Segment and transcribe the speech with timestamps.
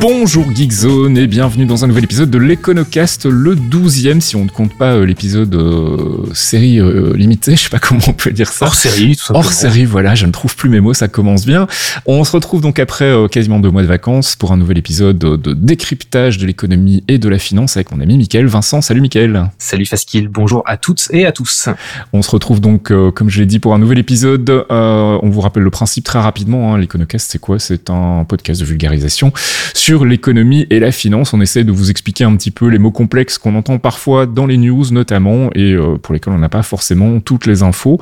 [0.00, 4.48] Bonjour Geekzone et bienvenue dans un nouvel épisode de l'Econocast, le 12e si on ne
[4.48, 8.52] compte pas euh, l'épisode euh, série euh, limitée, je sais pas comment on peut dire
[8.52, 8.66] ça.
[8.66, 9.44] Hors série, tout simplement.
[9.44, 11.66] Hors série, voilà, je ne trouve plus mes mots, ça commence bien.
[12.06, 15.52] On se retrouve donc après quasiment deux mois de vacances pour un nouvel épisode de
[15.52, 18.80] décryptage de l'économie et de la finance avec mon ami Mickaël Vincent.
[18.80, 19.50] Salut Mickaël.
[19.58, 21.70] Salut Faskil, bonjour à toutes et à tous.
[22.12, 24.64] On se retrouve donc, comme je l'ai dit, pour un nouvel épisode.
[24.70, 26.78] on vous rappelle le principe très rapidement, hein.
[26.78, 27.58] l'Econocast c'est quoi?
[27.58, 29.32] C'est un podcast de vulgarisation
[29.74, 31.32] sur l'économie et la finance.
[31.32, 34.46] On essaie de vous expliquer un petit peu les mots complexes qu'on entend parfois dans
[34.46, 37.98] les news notamment et euh, pour lesquels on n'a pas forcément toutes les infos.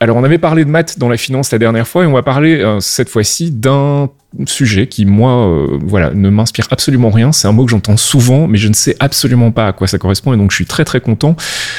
[0.00, 2.22] Alors on avait parlé de maths dans la finance la dernière fois et on va
[2.22, 4.10] parler euh, cette fois-ci d'un
[4.46, 7.32] sujet qui, moi, euh, voilà, ne m'inspire absolument rien.
[7.32, 9.98] C'est un mot que j'entends souvent, mais je ne sais absolument pas à quoi ça
[9.98, 10.32] correspond.
[10.34, 11.36] Et donc, je suis très, très content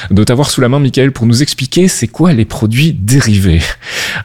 [0.09, 3.61] de t'avoir sous la main, Michael, pour nous expliquer c'est quoi les produits dérivés.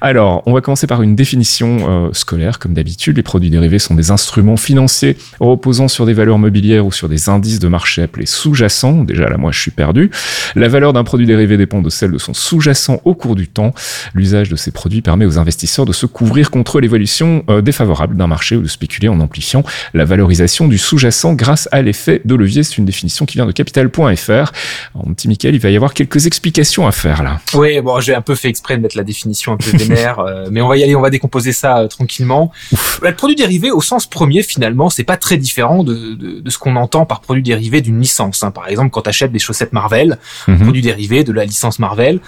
[0.00, 3.16] Alors, on va commencer par une définition euh, scolaire, comme d'habitude.
[3.16, 7.28] Les produits dérivés sont des instruments financiers reposant sur des valeurs mobilières ou sur des
[7.28, 9.04] indices de marché appelés sous-jacents.
[9.04, 10.10] Déjà, là, moi, je suis perdu.
[10.54, 13.74] La valeur d'un produit dérivé dépend de celle de son sous-jacent au cours du temps.
[14.14, 18.56] L'usage de ces produits permet aux investisseurs de se couvrir contre l'évolution euh, défavorable marché
[18.56, 22.62] ou de spéculer en amplifiant la valorisation du sous-jacent grâce à l'effet de levier.
[22.62, 24.52] C'est une définition qui vient de capital.fr.
[24.94, 27.40] Mon petit Michael, il va y avoir quelques explications à faire là.
[27.54, 30.48] Oui, bon, j'ai un peu fait exprès de mettre la définition un peu vénère, euh,
[30.50, 32.52] mais on va y aller, on va décomposer ça euh, tranquillement.
[33.00, 36.58] Bah, le produit dérivé, au sens premier, finalement, c'est pas très différent de, de, ce
[36.58, 38.42] qu'on entend par produit dérivé d'une licence.
[38.42, 38.50] Hein.
[38.50, 40.18] Par exemple, quand tu achètes des chaussettes Marvel,
[40.48, 40.58] mhm.
[40.60, 42.20] produit dérivé de la licence Marvel,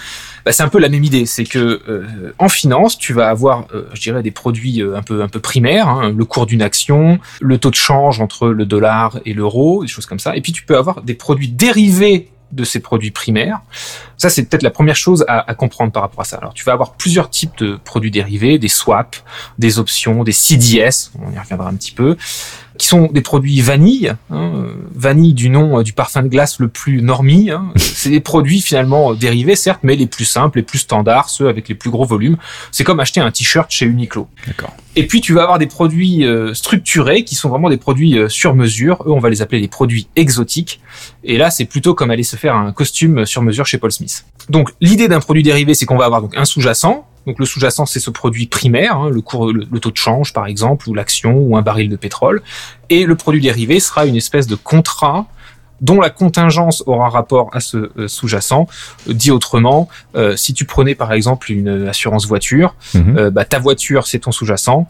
[0.45, 1.27] bah, c'est un peu la même idée.
[1.27, 5.29] C'est que euh, en finance, tu vas avoir, je dirais, des produits un peu un
[5.29, 9.33] peu primaires Hein, le cours d'une action, le taux de change entre le dollar et
[9.33, 10.37] l'euro, des choses comme ça.
[10.37, 13.61] Et puis tu peux avoir des produits dérivés de ces produits primaires.
[14.17, 16.37] Ça, c'est peut-être la première chose à, à, comprendre par rapport à ça.
[16.37, 19.25] Alors, tu vas avoir plusieurs types de produits dérivés, des swaps,
[19.59, 22.17] des options, des CDS, on y reviendra un petit peu
[22.79, 26.69] qui sont des produits vanille, hein, vanille du nom euh, du parfum de glace le
[26.69, 27.51] plus normie.
[27.51, 27.67] Hein.
[27.77, 31.49] C'est des produits finalement euh, dérivés, certes, mais les plus simples, les plus standards, ceux
[31.49, 32.37] avec les plus gros volumes.
[32.73, 34.29] C'est comme acheter un t-shirt chez Uniqlo.
[34.47, 34.75] D'accord.
[34.97, 38.55] Et puis tu vas avoir des produits euh, structurés qui sont vraiment des produits sur
[38.55, 39.03] mesure.
[39.07, 40.81] Eux, on va les appeler les produits exotiques.
[41.23, 44.25] Et là, c'est plutôt comme aller se faire un costume sur mesure chez Paul Smith.
[44.49, 47.87] Donc l'idée d'un produit dérivé, c'est qu'on va avoir donc un sous-jacent donc le sous-jacent,
[47.87, 51.39] c'est ce produit primaire, hein, le, cours, le, taux de change par exemple, ou l'action,
[51.39, 52.43] ou un baril de pétrole.
[52.91, 55.27] Et le produit dérivé sera une espèce de contrat
[55.81, 58.67] dont la contingence aura rapport à ce euh, sous-jacent.
[59.07, 63.19] dit autrement, euh, si tu prenais par exemple une assurance voiture, mhm.
[63.19, 64.89] euh, bah, ta voiture c'est ton sous-jacent,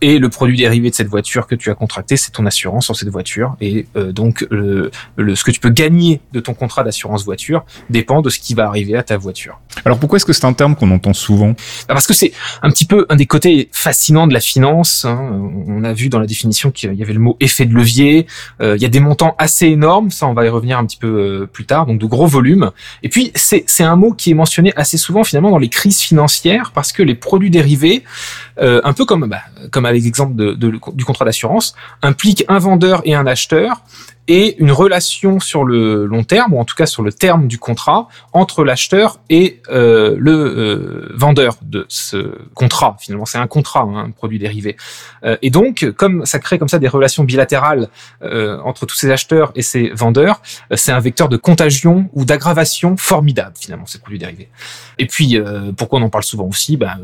[0.00, 2.96] et le produit dérivé de cette voiture que tu as contracté, c'est ton assurance sur
[2.96, 3.56] cette voiture.
[3.60, 8.22] Et euh, donc, le, ce que tu peux gagner de ton contrat d'assurance voiture dépend
[8.22, 9.60] de ce qui va arriver à ta voiture.
[9.84, 11.50] Alors pourquoi est-ce que c'est un terme qu'on entend souvent?
[11.88, 12.32] Bah, Parce que c'est
[12.62, 15.04] un petit peu un des côtés fascinants de la finance.
[15.04, 15.50] Hein.
[15.66, 18.26] On a vu dans la définition qu'il y avait le mot effet de levier.
[18.60, 20.96] Euh, il y a des montants assez énormes, ça on va y revenir un petit
[20.96, 22.70] peu euh, plus tard, donc de gros volumes.
[23.02, 26.72] Et puis c'est un mot qui est mentionné assez souvent finalement dans les crises financières
[26.72, 28.04] parce que les produits dérivés,
[28.60, 33.26] un peu comme bah, comme avec l'exemple du contrat d'assurance, implique un vendeur et un
[33.26, 33.82] acheteur
[34.28, 37.58] et une relation sur le long terme, ou en tout cas sur le terme du
[37.58, 42.96] contrat, entre l'acheteur et euh, le euh, vendeur de ce contrat.
[43.00, 44.76] Finalement, c'est un contrat, hein, un produit dérivé.
[45.24, 47.88] Euh, et donc, comme ça crée comme ça des relations bilatérales
[48.20, 50.42] entre tous ces acheteurs et ces vendeurs,
[50.74, 54.50] c'est un vecteur de contagion ou d'aggravation formidable, finalement, ces produits dérivés.
[54.98, 55.40] Et puis,
[55.76, 56.76] pourquoi on en parle souvent aussi?
[56.76, 56.98] Ben,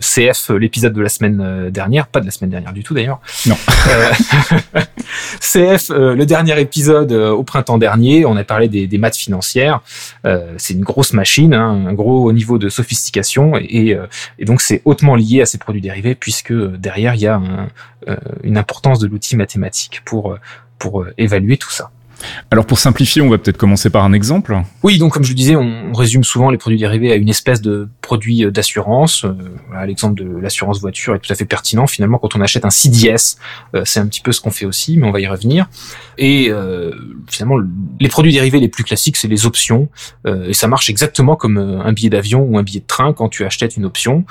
[0.00, 3.20] CF, l'épisode de la semaine dernière, pas de la semaine dernière du tout d'ailleurs.
[3.46, 3.56] Non.
[5.40, 9.80] CF, le dernier épisode épisode euh, au printemps dernier, on a parlé des, maths financières.
[10.24, 14.06] Euh, c'est une grosse machine, hein, un gros niveau de sophistication, et, euh,
[14.40, 17.40] donc c'est hautement lié à ces produits dérivés puisque derrière il y a
[18.44, 20.36] une importance de l'outil mathématique pour
[20.78, 21.90] pour évaluer tout ça.
[22.50, 24.60] Alors pour simplifier, on va peut-être commencer par un exemple.
[24.82, 27.60] Oui, donc comme je le disais, on résume souvent les produits dérivés à une espèce
[27.60, 29.24] de produit euh, d'assurance.
[29.24, 29.34] Euh,
[29.86, 31.86] L'exemple de l'assurance voiture est tout à fait pertinent.
[31.86, 33.38] Finalement, quand on achète un CDS,
[33.74, 35.68] euh, c'est un petit peu ce qu'on fait aussi, mais on va y revenir.
[36.18, 36.50] Et
[37.28, 37.56] finalement,
[37.98, 39.88] les produits dérivés les plus classiques, c'est les options.
[40.26, 43.44] et ça marche exactement comme un billet d'avion ou un billet de train quand tu
[43.46, 44.26] achètes une option.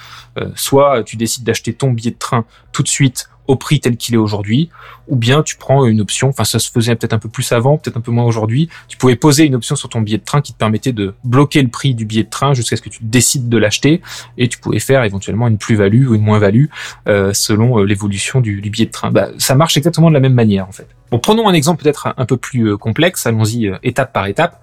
[0.54, 4.14] soit tu décides d'acheter ton billet de train tout de suite au prix tel qu'il
[4.14, 4.70] est aujourd'hui,
[5.08, 7.80] ou bien tu prends une option, enfin ça se faisait peut-être un peu plus avant,
[7.80, 10.42] peut-être un peu moins aujourd'hui, tu pouvais poser une option sur ton billet de train
[10.42, 13.00] qui te permettait de bloquer le prix du billet de train jusqu'à ce que tu
[13.02, 14.04] décides de l'acheter,
[14.38, 16.66] et tu pouvais faire éventuellement une plus-value ou une moins-value
[17.08, 19.10] euh, selon euh, l'évolution du, billet de train.
[19.10, 20.88] Bah, ça marche exactement de la même manière en fait.
[21.10, 24.62] Bon, prenons un exemple peut-être un peu plus euh, complexe, allons-y étape par étape.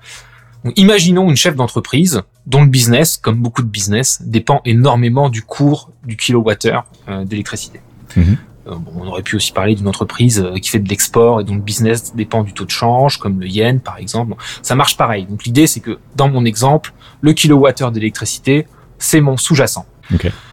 [0.76, 5.90] imaginons une chef d'entreprise dont le business, comme beaucoup de business, dépend énormément du cours
[6.04, 6.86] du kilowattheure
[7.24, 7.80] d'électricité.
[8.14, 8.36] Mhm.
[8.68, 11.54] Euh, on aurait pu aussi parler d'une entreprise euh, qui fait de l'export et dont
[11.54, 14.34] le business dépend du taux de change, comme le yen par exemple.
[14.62, 15.26] Ça marche pareil.
[15.26, 18.66] Donc l'idée c'est que dans mon exemple, le kilowattheure d'électricité,
[18.98, 19.86] c'est mon sous-jacent.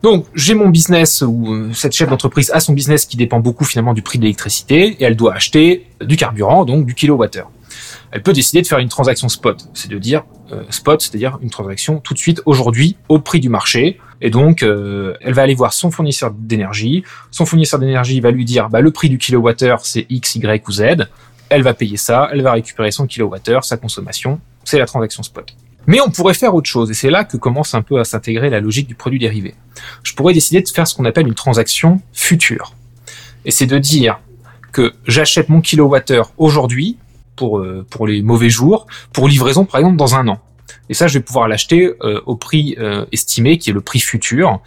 [0.01, 3.65] Donc j'ai mon business ou euh, cette chef d'entreprise a son business qui dépend beaucoup
[3.65, 7.49] finalement du prix de l'électricité et elle doit acheter du carburant, donc du kilowattheure
[8.13, 9.67] elle peut décider de faire une transaction spot.
[9.73, 13.49] C'est de dire euh, spot, c'est-à-dire une transaction tout de suite aujourd'hui au prix du
[13.49, 13.99] marché.
[14.23, 17.03] Et donc, euh, elle va aller voir son fournisseur d'énergie.
[17.29, 20.71] Son fournisseur d'énergie va lui dire, bah, le prix du kilowattheure, c'est X, Y ou
[20.71, 21.09] Z.
[21.49, 24.39] Elle va payer ça, elle va récupérer son kilowattheure, sa consommation.
[24.63, 25.53] C'est la transaction spot.
[25.87, 28.49] Mais on pourrait faire autre chose, et c'est là que commence un peu à s'intégrer
[28.49, 29.55] la logique du produit dérivé.
[30.03, 32.73] Je pourrais décider de faire ce qu'on appelle une transaction future.
[33.43, 34.21] Et c'est de dire
[34.71, 36.97] que j'achète mon kilowattheure aujourd'hui,
[37.35, 40.39] pour, euh, pour les mauvais jours, pour livraison par exemple dans un an.
[40.89, 43.99] Et ça, je vais pouvoir l'acheter euh, au prix euh, estimé, qui est le prix
[43.99, 44.59] futur,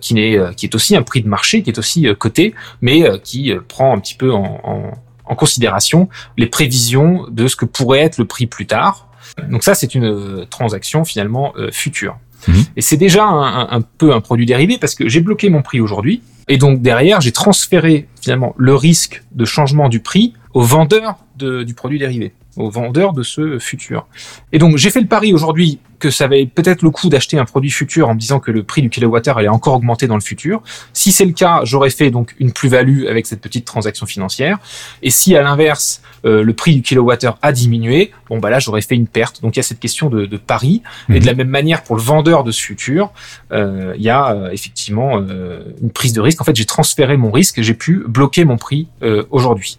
[0.00, 3.52] qui, n'est, qui est aussi un prix de marché, qui est aussi coté, mais qui
[3.68, 4.90] prend un petit peu en, en,
[5.24, 9.08] en, considération les prévisions de ce que pourrait être le prix plus tard.
[9.48, 12.18] Donc ça, c'est une transaction finalement future.
[12.48, 12.64] Mhm.
[12.76, 15.80] Et c'est déjà un, un, peu un produit dérivé parce que j'ai bloqué mon prix
[15.80, 21.16] aujourd'hui, et donc derrière, j'ai transféré finalement le risque de changement du prix au vendeur
[21.44, 24.06] du produit dérivé, au vendeur de ce futur.
[24.52, 27.44] Et donc j'ai fait le pari aujourd'hui que ça avait peut-être le coup d'acheter un
[27.44, 30.20] produit futur en me disant que le prix du kilowattheure allait encore augmenter dans le
[30.22, 30.62] futur.
[30.92, 34.58] Si c'est le cas, j'aurais fait donc une plus-value avec cette petite transaction financière.
[35.02, 38.80] Et si à l'inverse euh, le prix du kilowattheure a diminué, bon bah là j'aurais
[38.80, 39.42] fait une perte.
[39.42, 40.82] Donc il y a cette question de, pari.
[41.10, 43.12] Et de la même manière pour le vendeur de ce futur,
[43.52, 46.40] euh, il y a euh, effectivement une prise de risque.
[46.40, 48.88] En fait, j'ai transféré mon risque, j'ai pu bloquer mon prix
[49.30, 49.78] aujourd'hui.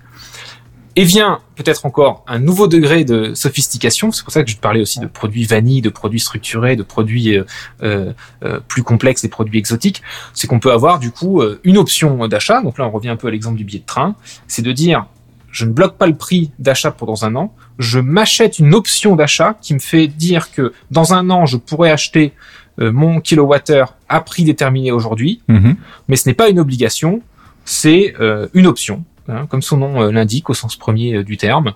[0.96, 4.12] Et vient peut-être encore un nouveau degré de sophistication.
[4.12, 6.84] C'est pour ça que je te parlais aussi de produits vanille, de produits structurés, de
[6.84, 7.44] produits euh,
[7.84, 10.02] euh, euh plus complexes, des produits exotiques.
[10.34, 12.62] C'est qu'on peut avoir du coup une option d'achat.
[12.62, 14.16] Donc là, on revient un peu à l'exemple du billet de train.
[14.48, 15.06] C'est de dire,
[15.52, 17.54] je ne bloque pas le prix d'achat pour dans un an.
[17.80, 21.92] Je m'achète une option d'achat qui me fait dire que dans un an, je pourrais
[21.92, 22.34] acheter
[22.78, 25.42] mon kilowattheure à prix déterminé aujourd'hui.
[25.48, 25.76] Mm-hmm.
[26.10, 27.22] Mais ce n'est pas une obligation,
[27.64, 28.14] c'est
[28.54, 29.06] une option.
[29.28, 31.74] Hein, comme son nom euh, l'indique au sens premier euh, du terme.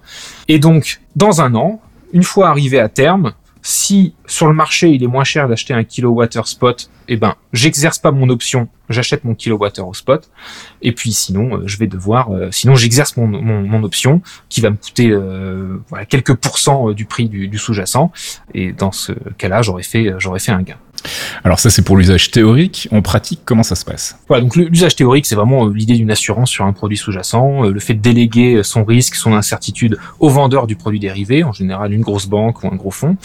[0.48, 1.80] Et donc, dans un an,
[2.12, 5.84] une fois arrivé à terme, si sur le marché il est moins cher d'acheter un
[5.84, 10.30] kilowattheure spot, eh ben j'exerce pas mon option, j'achète mon kilowattheure au spot.
[10.82, 14.78] Et puis sinon, euh, je vais devoir, sinon j'exerce mon, mon, option qui va me
[14.78, 15.16] coûter
[15.90, 18.12] voilà quelques pourcents du prix du, du sous-jacent.
[18.54, 20.78] Et dans ce cas-là, j'aurais fait j'aurais fait un gain.
[21.44, 22.88] Alors ça c'est pour l'usage théorique.
[22.92, 26.12] En pratique, comment ça se passe Voilà, donc l'usage théorique c'est vraiment euh, l'idée d'une
[26.12, 29.98] assurance sur un produit sous-jacent, euh, le fait de déléguer euh, son risque, son incertitude
[30.20, 33.18] au vendeur du produit dérivé, en général une grosse banque ou un gros fonds.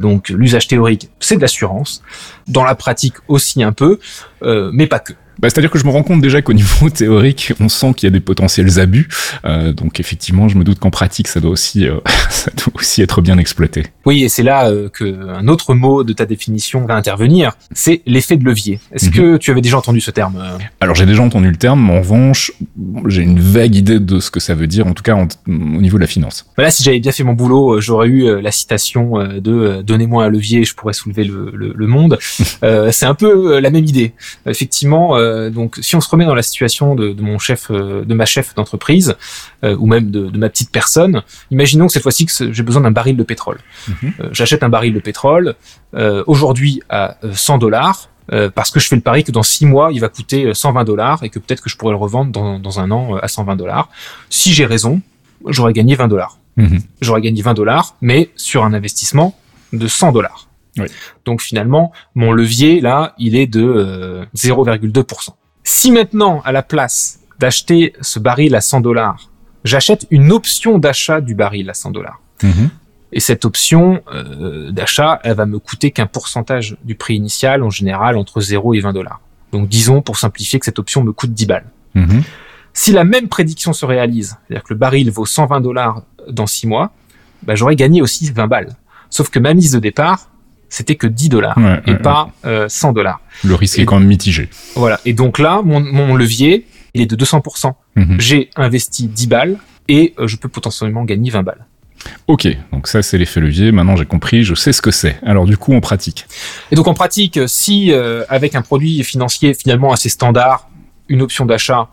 [0.00, 2.02] Donc l'usage théorique c'est de l'assurance.
[2.48, 3.98] Dans la pratique aussi un peu,
[4.42, 5.12] mais pas que.
[5.38, 8.08] Bah, C'est-à-dire que je me rends compte déjà qu'au niveau théorique, on sent qu'il y
[8.08, 9.08] a des potentiels abus.
[9.44, 11.98] Euh, donc effectivement, je me doute qu'en pratique, ça doit aussi, euh,
[12.30, 13.84] ça doit aussi être bien exploité.
[14.04, 18.02] Oui, et c'est là euh, que un autre mot de ta définition va intervenir, c'est
[18.06, 18.80] l'effet de levier.
[18.92, 19.12] Est-ce mhm.
[19.12, 20.58] que tu avais déjà entendu ce terme euh?
[20.80, 22.52] Alors j'ai déjà entendu le terme, mais en revanche,
[23.06, 25.98] j'ai une vague idée de ce que ça veut dire, en tout cas au niveau
[25.98, 26.46] de la finance.
[26.56, 30.64] Voilà, si j'avais bien fait mon boulot, j'aurais eu la citation de "Donnez-moi un levier,
[30.64, 32.18] je pourrais soulever le, le, le monde".
[32.90, 34.12] c'est un peu la même idée.
[34.46, 38.14] Effectivement euh, donc, si on se remet dans la situation de, mon chef, euh, de
[38.14, 39.16] ma chef d'entreprise,
[39.64, 42.90] euh, ou même de, ma petite personne, imaginons que cette fois-ci que j'ai besoin d'un
[42.90, 43.58] baril de pétrole.
[43.88, 44.12] Mhm.
[44.32, 45.54] J'achète un baril de pétrole
[46.26, 48.10] aujourd'hui à 100 dollars.
[48.54, 51.22] parce que je fais le pari que dans 6 mois, il va coûter 120 dollars
[51.22, 53.88] et que peut-être que je pourrais le revendre dans, un an à 120 dollars.
[54.28, 55.00] Si j'ai raison,
[55.46, 56.38] j'aurais gagné 20 dollars.
[56.56, 56.80] Mhm.
[57.00, 59.38] J'aurais gagné 20 dollars, mais sur un investissement
[59.72, 60.45] de 100 dollars.
[61.24, 64.98] Donc finalement, mon levier, là, il est de 0,2%.
[64.98, 65.32] Euh,
[65.64, 69.30] si maintenant, à la place d'acheter ce baril à 100 dollars,
[69.64, 72.20] j'achète une option d'achat du baril à 100 dollars.
[72.42, 72.70] Mhm.
[73.12, 77.70] Et cette option euh, d'achat, elle va me coûter qu'un pourcentage du prix initial, en
[77.70, 79.20] général entre 0 et 20 dollars.
[79.52, 81.66] Donc disons, pour simplifier, que cette option me coûte 10 balles.
[81.94, 82.22] Mhm.
[82.72, 86.66] Si la même prédiction se réalise, c'est-à-dire que le baril vaut 120 dollars dans 6
[86.66, 86.92] mois,
[87.42, 88.76] bah, j'aurais gagné aussi 20 balles.
[89.08, 90.28] Sauf que ma mise de départ,
[90.76, 93.20] c'était que 10 dollars Ouais, et ouais, pas euh, 100 dollars.
[93.44, 94.48] Le risque Et- est quand même mitigé.
[94.74, 95.00] Voilà.
[95.06, 97.72] Et donc là, mon, mon levier, il est de 200%.
[97.96, 98.16] Mhm.
[98.20, 99.56] J'ai investi 10 balles
[99.88, 101.64] et euh, je peux potentiellement gagner 20 balles.
[102.28, 103.72] Ok, donc ça c'est l'effet levier.
[103.72, 105.16] Maintenant j'ai compris, je sais ce que c'est.
[105.24, 106.26] Alors du coup on pratique.
[106.70, 110.68] Et donc en pratique, si euh, avec un produit financier finalement assez standard,
[111.08, 111.88] une option d'achat,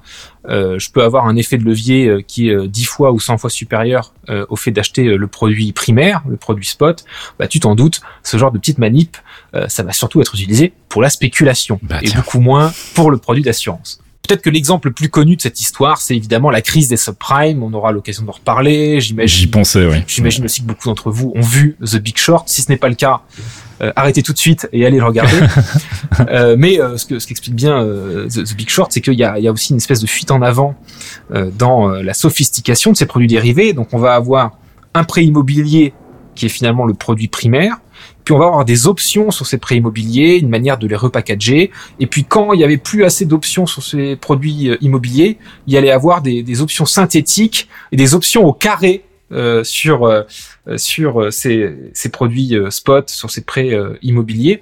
[0.47, 3.19] euh, je peux avoir un effet de levier euh, qui est euh, 10 fois ou
[3.19, 7.05] 100 fois supérieur euh, au fait d'acheter euh, le produit primaire, le produit spot,
[7.39, 9.17] bah, tu t'en doutes, ce genre de petite manip,
[9.55, 13.17] euh, ça va surtout être utilisé pour la spéculation Bah, et beaucoup moins pour le
[13.17, 14.02] produit d'assurance.
[14.27, 17.61] Peut-être que l'exemple le plus connu de cette histoire, c'est évidemment la crise des subprimes.
[17.61, 19.01] On aura l'occasion d'en reparler.
[19.01, 19.49] J'y J'imagine.
[19.49, 19.97] pensais, oui.
[20.07, 22.47] J'imagine aussi que beaucoup d'entre vous ont vu The Big Short.
[22.47, 23.21] Si ce n'est pas le cas,
[23.81, 25.37] euh, arrêtez tout de suite et allez le regarder.
[26.29, 29.23] Euh, mais euh, ce que ce qu'explique bien The, The Big Short, c'est qu'il y
[29.23, 30.75] a, il y a aussi une espèce de fuite en avant
[31.57, 33.73] dans la sophistication de ces produits dérivés.
[33.73, 34.51] Donc on va avoir
[34.93, 35.93] un prêt immobilier
[36.35, 37.77] qui est finalement le produit primaire.
[38.23, 41.71] Puis on va avoir des options sur ces prêts immobiliers, une manière de les repackager.
[41.99, 45.73] Et puis quand il y avait plus assez d'options sur ces produits euh, immobiliers, il
[45.73, 50.23] y allait avoir des, des options synthétiques et des options au carré euh, sur euh,
[50.69, 54.61] euh, sur euh, ces, ces produits euh, spot, sur ces prêts immobiliers.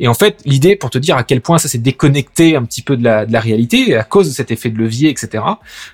[0.00, 2.80] Et en fait, l'idée pour te dire à quel point ça s'est déconnecté un petit
[2.80, 5.44] peu de la, de la réalité à cause de cet effet de levier, etc.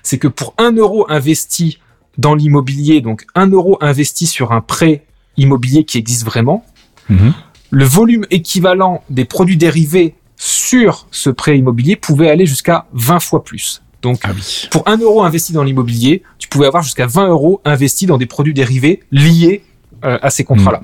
[0.01, 1.79] C'est que pour un euro investi
[2.17, 5.03] dans l'immobilier, donc un euro investi sur un prêt
[5.35, 6.65] immobilier qui existe vraiment,
[7.09, 7.33] Mhm.
[7.71, 13.43] le volume équivalent des produits dérivés sur ce prêt immobilier pouvait aller jusqu'à 20 fois
[13.43, 13.81] plus.
[14.01, 14.67] Donc, Ah oui.
[14.71, 18.25] pour 1 euro investi dans l'immobilier, tu pouvais avoir jusqu'à 20 euros investis dans des
[18.25, 19.63] produits dérivés liés
[20.05, 20.81] euh, à ces contrats-là.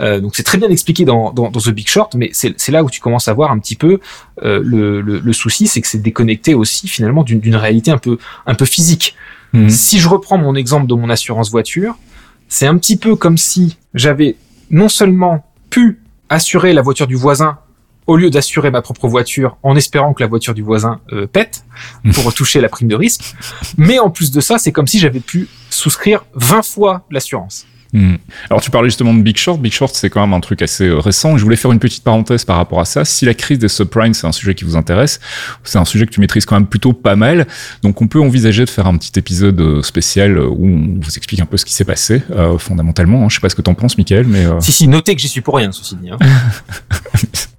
[0.00, 2.82] Euh, donc c'est très bien expliqué dans, dans, dans The Big Short, mais c'est là
[2.82, 4.00] où tu commences à voir un petit peu
[4.42, 7.98] euh, le, le, le souci, c'est que c'est déconnecté aussi finalement d'une d'une réalité un
[7.98, 9.14] peu un peu physique.
[9.52, 9.68] Mhm.
[9.68, 11.96] Si je reprends mon exemple de mon assurance voiture,
[12.48, 14.36] c'est un petit peu comme si j'avais
[14.70, 17.58] non seulement pu assurer la voiture du voisin
[18.06, 21.64] au lieu d'assurer ma propre voiture en espérant que la voiture du voisin euh, pète
[22.14, 23.34] pour toucher la prime de risque,
[23.76, 27.66] mais en plus de ça, c'est comme si j'avais pu souscrire 20 fois l'assurance.
[27.92, 28.14] Hmm.
[28.48, 29.60] Alors tu parlais justement de Big Short.
[29.60, 31.36] Big Short, c'est quand même un truc assez euh, récent.
[31.36, 33.04] Je voulais faire une petite parenthèse par rapport à ça.
[33.04, 35.18] Si la crise des subprimes, c'est un sujet qui vous intéresse,
[35.64, 37.46] c'est un sujet que tu maîtrises quand même plutôt pas mal.
[37.82, 41.16] Donc on peut envisager de faire un petit épisode euh, spécial euh, où on vous
[41.16, 43.24] explique un peu ce qui s'est passé euh, fondamentalement.
[43.24, 43.28] hein.
[43.28, 45.28] Je sais pas ce que t'en penses, Michael, mais euh, Si, si, notez que j'y
[45.28, 46.10] suis pour rien, ceci dit.
[46.10, 46.18] hein.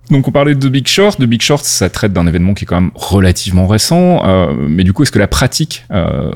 [0.09, 1.19] donc on parlait de Big Short.
[1.19, 4.21] De Big Short, ça traite d'un événement qui est quand même relativement récent.
[4.25, 6.31] Euh, mais du coup, est-ce que la pratique euh,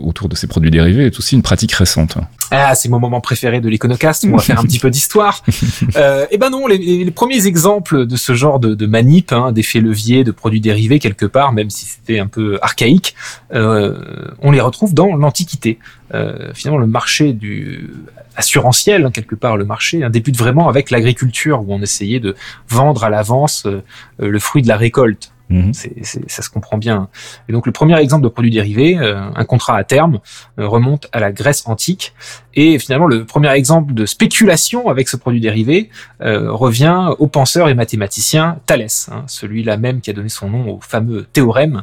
[0.00, 2.18] autour de ces produits dérivés est aussi une pratique récente?
[2.50, 4.26] Ah, c'est mon moment préféré de l'Iconocast.
[4.28, 5.42] On va faire un petit peu d'histoire.
[5.96, 9.52] Euh, eh ben non, les, les premiers exemples de ce genre de, de manip, hein,
[9.52, 13.14] d'effets leviers, de produits dérivés quelque part, même si c'était un peu archaïque,
[13.54, 13.96] euh,
[14.40, 15.78] on les retrouve dans l'Antiquité.
[16.14, 17.90] Euh, finalement, le marché du
[18.36, 22.36] assurantiel, hein, quelque part, le marché hein, débute vraiment avec l'agriculture, où on essayait de
[22.68, 23.82] vendre à l'avance euh,
[24.18, 25.32] le fruit de la récolte.
[25.72, 27.08] C'est- ça se comprend bien.
[27.48, 30.18] Et donc le premier exemple de produit dérivé, euh, un contrat à terme,
[30.58, 32.14] euh, remonte à la Grèce antique.
[32.54, 35.88] Et finalement, le premier exemple de spéculation avec ce produit dérivé
[36.20, 40.68] euh, revient au penseur et mathématicien Thalès, hein, celui-là même qui a donné son nom
[40.76, 41.82] au fameux théorème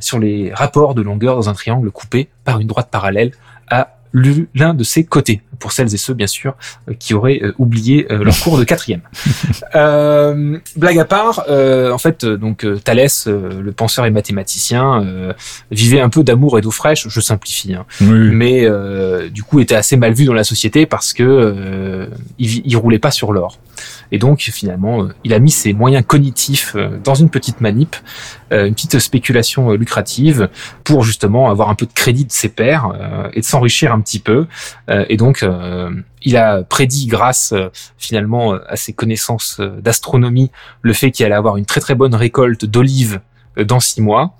[0.00, 3.32] sur les rapports de longueur dans un triangle coupé par une droite parallèle
[4.12, 6.54] l'un de ses côtés, pour celles et ceux bien sûr
[6.88, 9.02] euh, qui auraient euh, oublié euh, leur cours de quatrième.
[9.74, 15.32] Euh, blague à part, euh, en fait, donc Thalès, le penseur et mathématicien, euh,
[15.70, 17.06] vivait un peu d'amour et d'eau fraîche.
[17.08, 20.86] Je simplifie, hein, Oui, mais euh, du coup était assez mal vu dans la société
[20.86, 22.06] parce que euh,
[22.38, 23.58] il, il roulait pas sur l'or.
[24.12, 27.96] Et donc finalement, euh, il a mis ses moyens cognitifs euh, dans une petite manip,
[28.52, 30.48] euh, une petite spéculation lucrative
[30.84, 32.92] pour justement avoir un peu de crédit de ses pairs
[33.32, 34.46] et de s'enrichir un petit peu.
[34.88, 35.44] Et donc
[36.22, 37.52] il a prédit grâce
[37.98, 40.50] finalement à ses connaissances d'astronomie
[40.82, 43.20] le fait qu'il allait avoir une très très bonne récolte d'olives
[43.56, 44.36] dans six mois.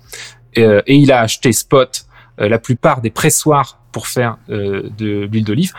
[0.55, 2.05] Et il a acheté spot
[2.37, 5.73] la plupart des pressoirs pour faire de l'huile d'olive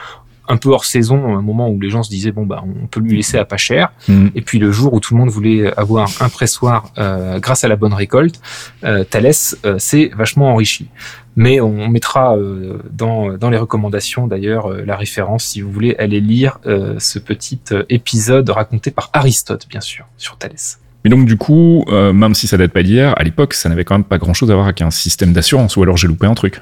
[0.49, 3.01] un peu hors saison, un moment où les gens se disaient bon bah on peut
[3.01, 3.93] lui laisser à pas cher.
[4.09, 4.31] Mhm.
[4.35, 7.69] Et puis le jour où tout le monde voulait avoir un pressoir euh, grâce à
[7.69, 8.41] la bonne récolte,
[8.85, 10.89] euh, Thalès euh, s'est vachement enrichi.
[11.37, 15.95] Mais on mettra euh, dans, dans les recommandations d'ailleurs euh, la référence si vous voulez
[15.97, 20.81] aller lire euh, ce petit épisode raconté par Aristote bien sûr sur Thalès.
[21.09, 23.87] Mais donc du coup, euh, même si ça date pas d'hier, à l'époque, ça n'avait
[23.87, 26.35] quand même pas grand-chose à voir avec un système d'assurance, ou alors j'ai loupé un
[26.35, 26.61] truc.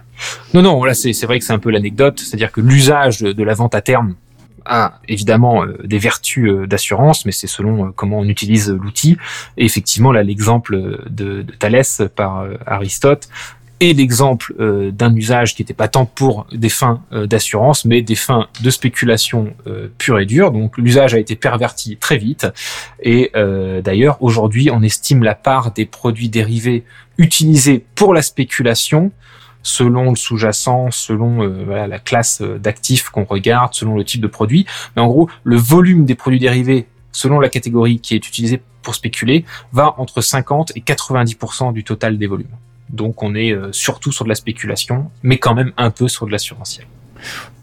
[0.54, 3.54] Non, non, là c'est vrai que c'est un peu l'anecdote, c'est-à-dire que l'usage de, la
[3.54, 4.14] vente à terme
[4.64, 9.16] a évidemment euh, des vertus euh, d'assurance, mais c'est selon comment on utilise l'outil.
[9.56, 13.28] Et effectivement, là, l'exemple de, Thalès par Aristote
[13.80, 18.02] et l'exemple euh, d'un usage qui n'était pas tant pour des fins euh, d'assurance, mais
[18.02, 20.50] des fins de spéculation euh, pure et dure.
[20.50, 22.46] Donc l'usage a été perverti très vite.
[23.02, 23.30] Et
[23.82, 26.84] d'ailleurs, aujourd'hui, on estime la part des produits dérivés
[27.18, 29.12] utilisés pour la spéculation
[29.62, 34.66] selon le sous-jacent, selon la classe d'actifs qu'on regarde, selon le type de produit.
[34.94, 38.94] Mais en gros, le volume des produits dérivés selon la catégorie qui est utilisée pour
[38.94, 42.54] spéculer, va entre 50 et 90% du total des volumes.
[42.90, 46.26] Donc on est euh, surtout sur de la spéculation, mais quand même un peu sur
[46.26, 46.86] de l'assurantiel.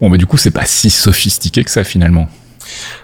[0.00, 2.28] Bon, mais du coup, c'est pas si sophistiqué que ça finalement.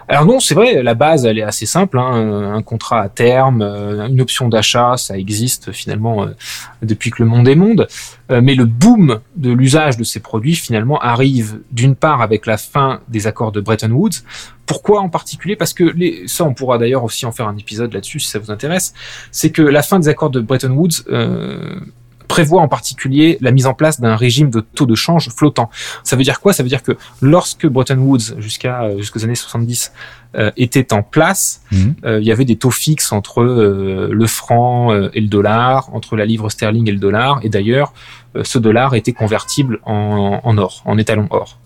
[0.09, 1.99] Alors non, c'est vrai, la base, elle est assez simple.
[1.99, 2.55] Hein.
[2.55, 6.29] Un contrat à terme, euh, une option d'achat, ça existe finalement euh,
[6.83, 7.87] depuis que le monde est monde.
[8.31, 13.01] Mais le boom de l'usage de ces produits, finalement, arrive d'une part avec la fin
[13.09, 14.23] des accords de Bretton Woods.
[14.67, 15.57] Pourquoi en particulier?
[15.57, 18.39] Parce que les, ça, on pourra d'ailleurs aussi en faire un épisode là-dessus si ça
[18.39, 18.95] vous intéresse.
[19.33, 21.03] C'est que la fin des accords de Bretton Woods
[22.31, 25.69] prévoit en particulier la mise en place d'un régime de taux de change flottant.
[26.05, 26.53] Ça veut dire quoi?
[26.53, 29.93] Ça veut dire que lorsque Bretton Woods, jusqu'à euh, jusqu'aux années 70,
[30.37, 31.97] euh, était en place, mhm.
[32.05, 36.25] euh, il y avait des taux fixes entre le franc et le dollar, entre la
[36.25, 37.93] livre sterling et le dollar, et d'ailleurs,
[38.45, 41.59] ce dollar était convertible en, en or, en étalon or.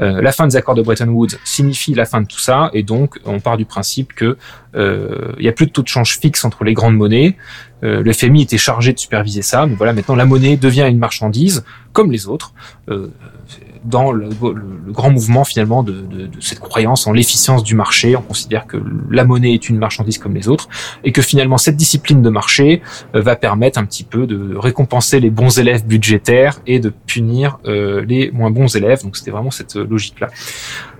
[0.00, 2.82] Euh, la fin des accords de Bretton Woods signifie la fin de tout ça, et
[2.82, 4.36] donc on part du principe que
[4.76, 7.36] euh, il y a plus de taux de change fixe entre les grandes monnaies.
[7.82, 10.98] Euh, le FMI était chargé de superviser ça, mais voilà, maintenant la monnaie devient une
[10.98, 12.52] marchandise comme les autres.
[13.78, 14.28] Euh, dans le,
[14.88, 18.16] grand mouvement finalement de, cette croyance en l'efficience du marché.
[18.16, 18.76] On considère que
[19.10, 20.68] la monnaie est une marchandise comme les autres
[21.04, 22.82] et que finalement cette discipline de marché
[23.14, 27.58] euh, va permettre un petit peu de récompenser les bons élèves budgétaires et de punir
[27.66, 29.02] euh, les moins bons élèves.
[29.02, 30.28] Donc c'était vraiment cette logique-là.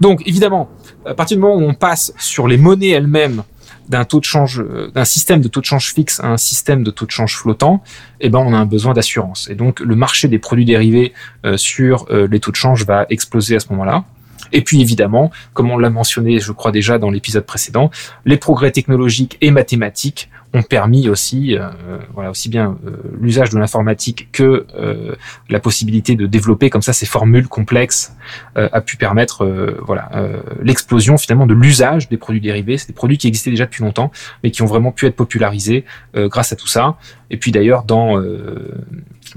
[0.01, 0.69] Donc évidemment,
[1.07, 3.43] à partir du moment où on passe sur les monnaies elles-mêmes
[3.93, 7.37] euh, d'un système de taux de change fixe à un système de taux de change
[7.37, 7.83] flottant,
[8.21, 9.49] eh ben on a un besoin d'assurance.
[9.51, 11.13] Et donc le marché des produits dérivés
[11.45, 14.05] euh, sur euh, les taux de change va exploser à ce moment-là.
[14.53, 17.91] Et puis évidemment, comme on l'a mentionné, je crois déjà dans l'épisode précédent,
[18.25, 21.69] les progrès technologiques et mathématiques ont permis aussi, euh,
[22.15, 25.15] voilà, aussi bien euh, l'usage de l'informatique que euh,
[25.51, 28.15] la possibilité de développer comme ça ces formules complexes
[28.55, 29.47] a pu permettre,
[29.87, 30.11] voilà,
[30.61, 32.77] l'explosion finalement de l'usage des produits dérivés.
[32.77, 34.11] C'est des produits qui existaient déjà depuis longtemps,
[34.43, 36.97] mais qui ont vraiment pu être popularisés grâce à tout ça.
[37.31, 38.21] Et puis d'ailleurs dans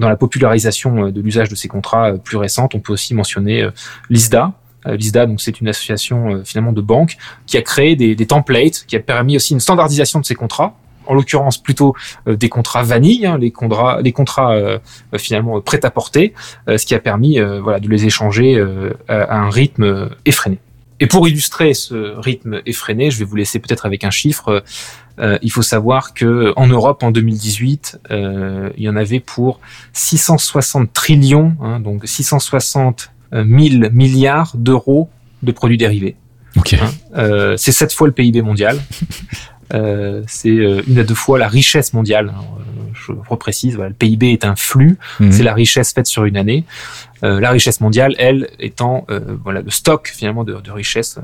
[0.00, 3.66] dans la popularisation de l'usage de ces contrats plus récentes, on peut aussi mentionner
[4.10, 4.52] l'ISDA,
[4.84, 9.00] L'ISDA, donc c'est une association finalement de banques qui a créé des, templates, qui a
[9.00, 11.94] permis aussi une standardisation de ces contrats en l'occurrence plutôt
[12.26, 14.78] euh, des contrats vanille, hein, les contrats, les contrats euh,
[15.14, 16.34] euh, finalement prêts à porter,
[16.68, 18.62] ce qui a permis voilà de les échanger
[19.08, 20.58] à, un rythme effréné.
[21.00, 24.62] Et pour illustrer ce rythme effréné, je vais vous laisser peut-être avec un chiffre.
[25.20, 29.60] il faut savoir que en Europe en 2018, il y en avait pour
[29.92, 33.44] 660 trillions, hein, donc 660 000
[33.92, 35.08] milliards d'euros
[35.42, 36.16] de produits dérivés.
[36.56, 36.78] Okay.
[36.78, 38.80] Hein, c'est sept fois le PIB mondial.
[39.72, 42.28] Euh, c'est euh, une à deux fois la richesse mondiale.
[42.28, 42.62] Euh,
[42.94, 45.32] je reprécise, voilà, le PIB est un flux, mhm.
[45.32, 46.64] c'est la richesse faite sur une année.
[47.22, 49.06] la richesse mondiale, elle, étant
[49.44, 51.18] voilà le stock finalement de, de richesse.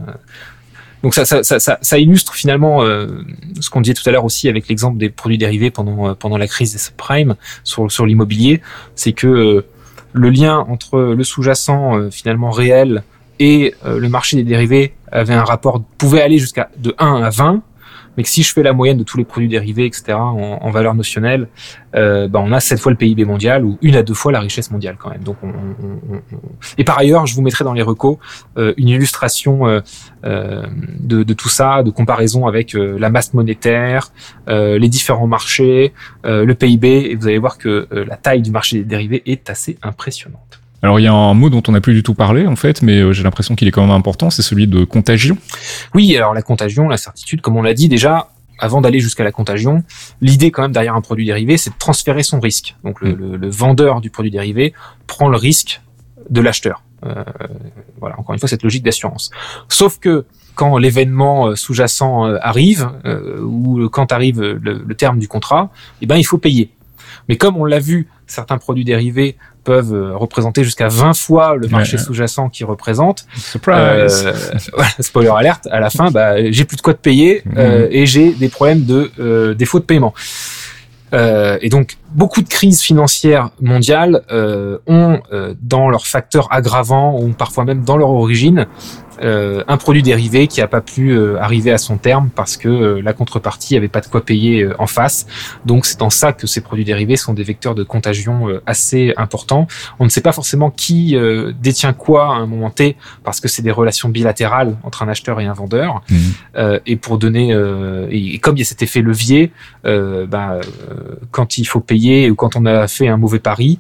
[1.03, 4.69] Donc ça, ça, ça, ça, illustre finalement ce qu'on disait tout à l'heure aussi avec
[4.69, 8.61] l'exemple des produits dérivés pendant pendant la crise des subprimes sur sur l'immobilier,
[8.97, 9.65] c'est que
[10.13, 13.05] le lien entre le sous-jacent finalement réel
[13.39, 17.63] et le marché des dérivés avait un rapport pouvait aller jusqu'à de 1 à 20
[18.19, 20.97] mais que si je fais la moyenne de tous les produits dérivés, etc., en, valeur
[20.97, 21.47] notionnelle,
[21.95, 24.41] euh, bah, on a sept fois le PIB mondial ou une à deux fois la
[24.41, 25.23] richesse mondiale quand même.
[25.23, 25.49] Donc, on,
[26.77, 28.17] et par ailleurs, je vous mettrai dans les recos
[28.57, 29.81] euh, une illustration euh,
[30.25, 30.67] euh,
[30.99, 34.11] de, de, tout ça, de comparaison avec euh, la masse monétaire,
[34.49, 35.93] les différents marchés,
[36.25, 39.79] le PIB, et vous allez voir que la taille du marché des dérivés est assez
[39.83, 40.61] impressionnante.
[40.83, 42.83] Alors il y a un mot dont on n'a plus du tout parlé en fait,
[42.83, 45.37] mais euh, j'ai l'impression qu'il est quand même important, c'est celui de contagion.
[45.95, 49.33] Oui, alors la contagion, la certitude, comme on l'a dit déjà, avant d'aller jusqu'à la
[49.33, 49.83] contagion,
[50.21, 52.77] l'idée quand même derrière un produit dérivé, c'est de transférer son risque.
[52.85, 53.49] Donc le, mm.
[53.49, 54.73] vendeur du produit dérivé
[55.07, 55.81] prend le risque
[56.31, 56.83] de l'acheteur.
[57.05, 57.25] Euh,
[58.01, 59.31] voilà, encore une fois, cette logique d'assurance.
[59.69, 62.91] Sauf que quand l'événement euh, sous-jacent arrive,
[63.43, 65.71] ou quand arrive le, terme du contrat,
[66.03, 66.71] eh ben, il faut payer.
[67.29, 69.37] Mais comme on l'a vu, certains produits dérivés
[69.69, 73.27] peuvent représenter jusqu'à 20 fois le marché sous-jacent qu'ils représentent.
[73.37, 74.27] Surprise.
[75.01, 75.69] spoiler alerte.
[75.71, 77.59] À la fin, bah, j'ai plus de quoi te payer mm.
[77.91, 80.15] et j'ai des problèmes de défaut de paiement.
[81.15, 87.19] Euh, et donc, beaucoup de crises financières mondiales euh, ont, euh, dans leurs facteurs aggravants,
[87.21, 88.65] ou parfois même dans leur origine, euh,
[89.21, 93.03] un produit dérivé qui n'a pas pu euh, arriver à son terme parce que euh,
[93.03, 95.27] la contrepartie avait pas de quoi payer en face.
[95.65, 99.67] Donc c'est en ça que ces produits dérivés sont des vecteurs de contagion assez importants.
[99.99, 101.17] On ne sait pas forcément qui
[101.61, 105.41] détient quoi à un moment T parce que c'est des relations bilatérales entre un acheteur
[105.41, 106.03] et un vendeur.
[106.11, 106.79] Mmh.
[106.87, 107.53] et pour donner
[108.11, 109.53] et, comme il y a cet effet levier,
[109.85, 110.61] bah,
[111.31, 113.79] quand il faut payer ou quand on a fait un mauvais pari,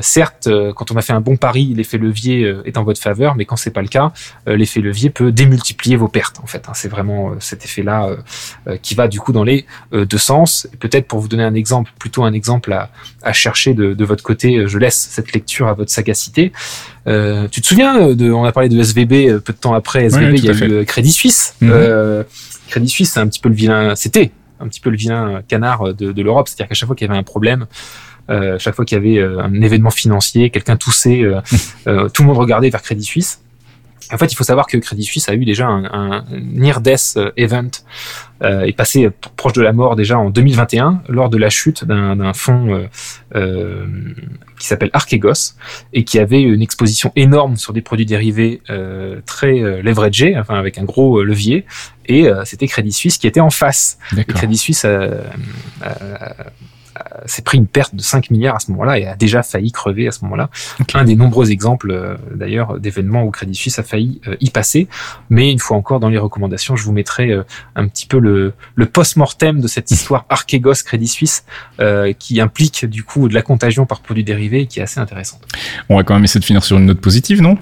[0.00, 3.44] certes quand on a fait un bon pari, l'effet levier est en votre faveur, mais
[3.44, 4.12] quand c'est pas le cas,
[4.46, 6.40] l'effet l'effet levier peut démultiplier vos pertes.
[6.42, 6.72] En fait, hein.
[6.74, 8.16] c'est vraiment euh, cet effet-là euh,
[8.68, 10.68] euh, qui va du coup dans les deux sens.
[10.80, 14.78] Peut-être pour vous donner un exemple, plutôt un exemple à, chercher de, votre côté, je
[14.78, 16.52] laisse cette lecture à votre sagacité.
[17.06, 20.44] tu te souviens de, on a parlé de SVB peu de temps après SVB, il
[20.44, 21.54] y a eu Crédit Suisse.
[21.60, 22.24] Mhm.
[22.68, 25.94] Crédit Suisse, c'est un petit peu le vilain, c'était un petit peu le vilain canard
[25.94, 27.66] de, l'Europe, c'est-à-dire qu'à chaque fois qu'il y avait un problème,
[28.28, 31.22] chaque fois qu'il y avait un événement financier, quelqu'un toussait,
[31.84, 33.41] tout le monde regardait vers Crédit Suisse.
[34.12, 37.30] En fait, il faut savoir que Crédit Suisse a eu déjà un, un near-death euh,
[37.36, 37.70] event
[38.42, 42.32] euh, est passé proche de la mort déjà en 2021 lors de la chute d'un
[42.32, 42.86] fonds euh,
[43.36, 43.86] euh,
[44.58, 45.54] qui s'appelle Archegos
[45.92, 50.54] et qui avait une exposition énorme sur des produits dérivés euh, très euh, leveragés, enfin
[50.58, 51.66] avec un gros levier.
[52.06, 53.96] Et c'était Crédit Suisse qui était en face.
[54.26, 55.22] Crédit Suisse a, euh,
[57.26, 60.08] s'est pris une perte de 5 milliards à ce moment-là et a déjà failli crever
[60.08, 60.50] à ce moment-là.
[60.94, 64.88] Un des nombreux exemples euh, d'ailleurs d'événements où Crédit Suisse a failli euh, y passer.
[65.30, 67.32] Mais une fois encore dans les recommandations, je vous mettrai
[67.76, 71.44] un petit peu le, le post-mortem de cette histoire Archegos Crédit Suisse
[72.18, 75.42] qui implique du coup de la contagion par produits dérivés et qui est assez intéressante.
[75.88, 77.58] On va quand même essayer de finir sur une note positive, non?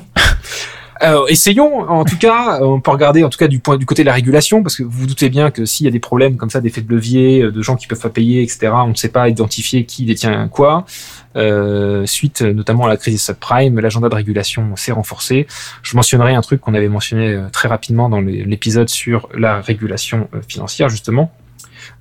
[1.02, 4.02] Euh, essayons, en tout cas, on peut regarder en tout cas du point du côté
[4.02, 6.36] de la régulation, parce que vous vous doutez bien que s'il y a des problèmes
[6.36, 8.94] comme ça, d'effets de levier, euh, de gens qui peuvent pas payer, etc., on ne
[8.94, 10.84] sait pas identifier qui détient quoi.
[11.36, 15.46] Euh, suite notamment à la crise des l'agenda de régulation s'est renforcé.
[15.82, 20.28] Je mentionnerai un truc qu'on avait mentionné euh, très rapidement dans l'épisode sur la régulation
[20.48, 21.32] financière, justement.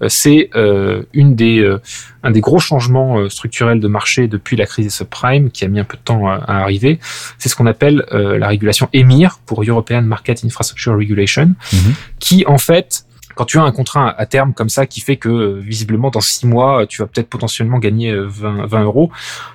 [0.02, 1.82] Euh, c'est euh, une des, euh,
[2.24, 5.80] un des gros changements structurels de marché depuis la crise des subprimes qui a mis
[5.80, 7.00] un peu de temps à, arriver.
[7.38, 11.94] C'est ce qu'on appelle la régulation EMIR pour European Market Infrastructure Regulation, mhm.
[12.20, 13.06] qui en fait
[13.40, 16.20] quand tu as un contrat à terme comme ça qui fait que euh, visiblement dans
[16.20, 19.12] six mois tu vas peut-être potentiellement gagner 20, euh, 20 euros,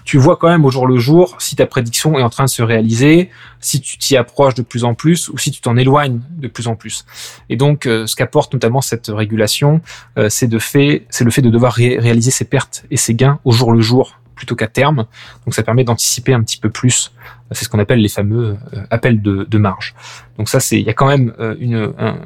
[0.07, 2.49] tu vois quand même au jour le jour si ta prédiction est en train de
[2.49, 3.29] se réaliser,
[3.61, 6.66] si tu t'y approches de plus en plus ou si tu t'en éloignes de plus
[6.66, 7.05] en plus.
[7.51, 9.83] Et donc euh, ce qu'apporte notamment cette régulation,
[10.29, 13.53] c'est de fait, c'est le fait de devoir réaliser ses pertes et ses gains au
[13.53, 15.07] jour le jour plutôt qu'à terme.
[15.44, 17.12] Donc ça permet d'anticiper un petit peu plus.
[17.51, 18.57] C'est ce qu'on appelle les fameux
[18.90, 19.94] appels de, de marge.
[20.38, 22.16] Donc ça, c'est il y a quand même une, un,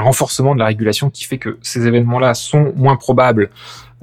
[0.00, 3.50] renforcement de la régulation qui fait que ces événements-là sont moins probables.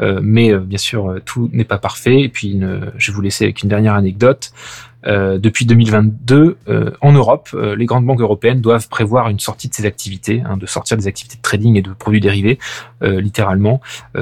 [0.02, 2.22] Euh, mais euh, bien sûr, euh, tout n'est pas parfait.
[2.22, 2.60] Et puis,
[2.98, 4.52] je vais vous laisser avec une dernière anecdote.
[5.04, 6.58] depuis 2022,
[7.02, 10.66] en Europe, les grandes banques européennes doivent prévoir une sortie de ces activités, hein, de
[10.66, 12.60] sortir des activités de trading et de produits dérivés,
[13.02, 13.82] littéralement,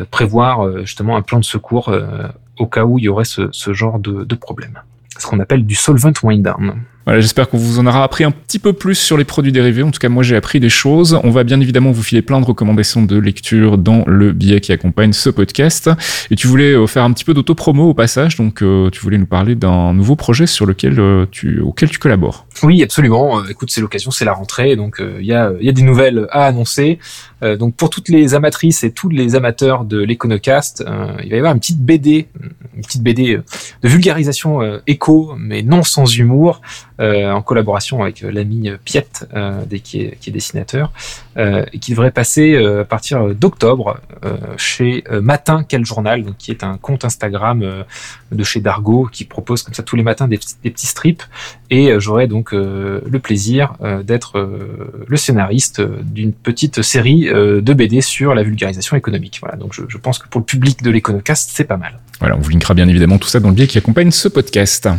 [0.09, 1.93] prévoir justement un plan de secours
[2.59, 4.79] au cas où il y aurait ce, genre de, de problème.
[5.17, 6.81] Ce qu'on appelle du solvent wind down.
[7.05, 9.83] Voilà, j'espère qu'on vous en aura appris un petit peu plus sur les produits dérivés.
[9.83, 11.19] En tout cas, moi, j'ai appris des choses.
[11.23, 14.71] On va bien évidemment vous filer plein de recommandations de lecture dans le billet qui
[14.73, 15.89] accompagne ce podcast.
[16.29, 18.35] Et tu voulais euh, faire un petit peu d'auto-promo au passage.
[18.35, 21.99] Donc, euh, tu voulais nous parler d'un nouveau projet sur lequel euh, tu, auquel tu
[21.99, 22.45] collabores.
[22.61, 23.43] Oui, absolument.
[23.47, 24.75] écoute, c'est l'occasion, c'est la rentrée.
[24.75, 26.99] Donc, il y, a, y a des nouvelles à annoncer.
[27.41, 30.83] donc, pour toutes les amatrices et tous les amateurs de l'Econocast,
[31.23, 32.27] il va y avoir une petite BD,
[32.75, 33.37] une petite BD
[33.81, 36.61] de vulgarisation éco, mais non sans humour.
[36.99, 40.91] Euh, en collaboration avec euh, l'ami Piette, euh, qui, est, qui est dessinateur,
[41.37, 44.01] et qui devrait passer à partir d'octobre
[44.57, 47.63] chez Matin Quel Journal, donc, qui est un compte Instagram
[48.29, 51.23] de chez Dargo qui propose comme ça tous les matins des, des petits strips.
[51.69, 54.49] Et j'aurai donc le plaisir d'être
[55.07, 59.37] le scénariste d'une petite série de BD sur la vulgarisation économique.
[59.39, 61.99] Voilà, donc je, je pense que pour le public de l'Econocast, c'est pas mal.
[62.19, 64.89] Voilà, on vous linkera bien évidemment tout ça dans le biais qui accompagne ce podcast.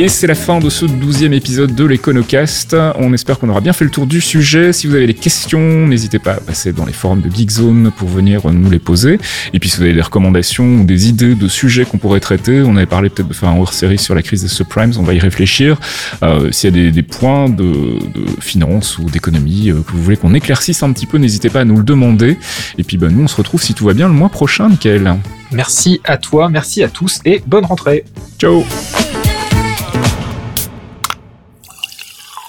[0.00, 2.76] Et c'est la fin de ce douzième épisode de l'Econocast.
[3.00, 4.72] On espère qu'on aura bien fait le tour du sujet.
[4.72, 8.08] Si vous avez des questions, n'hésitez pas à passer dans les forums de Geekzone pour
[8.08, 9.18] venir nous les poser.
[9.52, 12.62] Et puis si vous avez des recommandations ou des idées de sujets qu'on pourrait traiter,
[12.62, 15.14] on avait parlé peut-être de faire un hors-série sur la crise des subprimes, on va
[15.14, 15.80] y réfléchir.
[16.22, 20.16] Euh, S'il y a des, points de, de finance ou d'économie euh, que vous voulez
[20.16, 22.38] qu'on éclaircisse un petit peu, n'hésitez pas à nous le demander.
[22.78, 25.16] Et puis ben, nous, on se retrouve si tout va bien le mois prochain, Michael.
[25.50, 28.04] Merci à toi, merci à tous et bonne rentrée.
[28.38, 28.64] Ciao